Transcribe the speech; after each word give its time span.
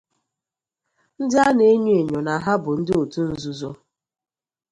ndị 1.21 1.37
a 1.45 1.47
na-enyo 1.57 1.93
ènyò 2.01 2.19
na 2.27 2.33
ha 2.43 2.53
bụ 2.63 2.71
ndị 2.79 2.93
otu 3.01 3.21
nzuzo 3.31 3.71